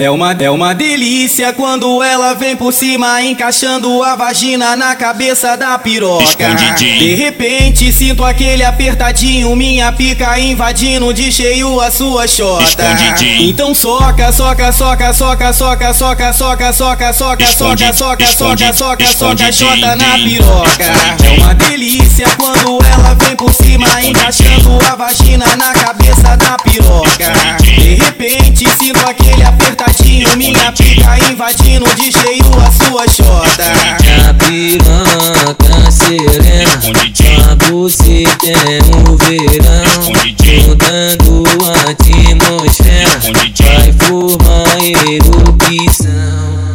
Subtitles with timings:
[0.00, 5.56] É uma, é uma delícia quando ela vem por cima, encaixando a vagina na cabeça
[5.56, 6.22] da piroca.
[6.22, 7.00] Escondidinho.
[7.00, 12.62] De repente sinto aquele apertadinho, minha pica invadindo de cheio a sua chota.
[12.62, 13.50] Escondidinho.
[13.50, 19.52] Então soca, soca, soca, soca, soca, soca, soca, soca, soca, soca, soca, soca, soca, soca,
[19.52, 20.92] chota na piroca.
[21.26, 27.32] É uma delícia quando ela vem por cima, encaixando a vagina na cabeça da piroca.
[27.60, 29.27] De repente sinto aquele
[30.18, 33.72] apertadinho, minha pica invadindo de cheio a sua chota.
[34.28, 36.78] A piroca serena
[37.56, 40.12] Pra você tem um verão
[40.66, 43.18] Mudando a atmosfera
[43.58, 46.06] Vai formar erupção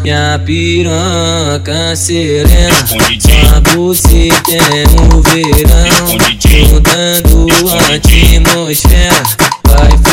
[0.04, 6.07] E a piroca serena Pra você tem um verão
[6.71, 9.62] Mudando a atmosfera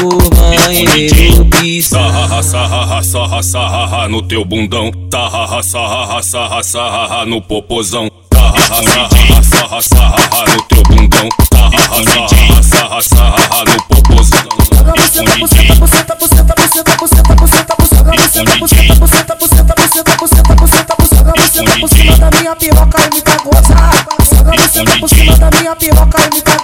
[0.01, 1.51] Vai formar erupção
[1.83, 4.91] Sarra, sarra, sarra, sarra no teu bundão.
[5.13, 8.11] Sarra, sarra, sarra, sarra no popozão.
[8.33, 11.29] Sarra, sarra, sarra, sarra no teu bundão.
[11.53, 14.41] Sarra, sarra, sarra, sarra no popozão.
[14.73, 19.35] Joga você tá buceta, buceta, buceta, buceta, buceta, buceta, buceta, joga você tá buceta, buceta,
[19.37, 23.21] buceta, buceta, buceta, buceta, buceta, joga você tá por cima da minha piroca e me
[23.21, 24.07] tá gozar.
[24.33, 26.57] Joga você tá por cima da minha piroca e me tá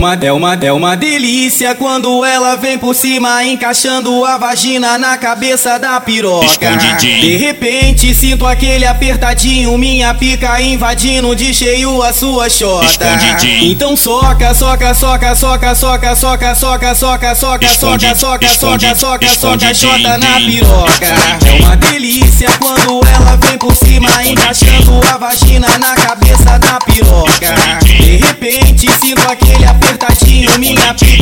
[0.00, 5.18] uma, é uma, é uma delícia quando ela vem por cima, encaixando a vagina na
[5.18, 6.46] cabeça da piroca.
[6.46, 7.20] Escondidinho.
[7.20, 12.86] De repente sinto aquele apertadinho, minha pica invadindo de cheio a sua chota.
[12.86, 13.72] Escondidinho.
[13.72, 19.74] Então soca, soca, soca, soca, soca, soca, soca, soca, soca, soca, soca, soca, soca, soca,
[19.74, 21.14] chota na piroca.
[21.46, 27.54] É uma delícia quando ela vem por cima, encaixando a vagina na cabeça da piroca.
[27.84, 29.49] De repente sinto aquele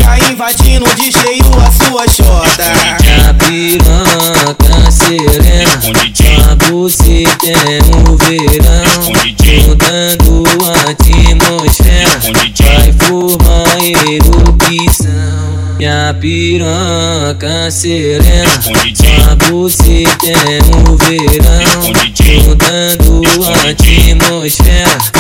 [0.09, 2.73] minha pica invadindo de cheio a sua chota.
[3.29, 9.13] A piroca serena Pra você tem um verão
[9.67, 12.19] Mudando a atmosfera
[12.59, 18.51] Vai formar erupção E a piroca serena
[19.37, 21.83] Pra você tem um verão
[22.47, 25.18] Mudando a atmosfera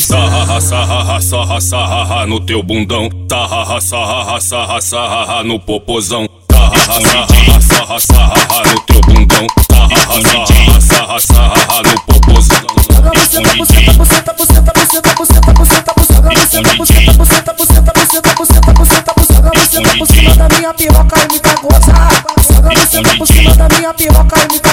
[0.00, 3.10] Sarra, sarra, sarra, sarra no teu bundão.
[3.28, 6.26] Sarra, sarra, sarra, sarra no popozão.
[6.50, 9.46] Sarra, sarra, sarra, sarra no teu bundão.
[9.70, 12.62] Sarra, sarra, sarra, sarra no popozão.
[12.88, 17.92] Joga você tá buceta, buceta, buceta, buceta, buceta, buceta, joga você tá buceta, buceta, buceta,
[17.92, 21.54] buceta, buceta, buceta, buceta, joga você tá por cima da minha piroca e me tá.
[21.58, 24.67] Joga você tá por cima da minha piroca e me tá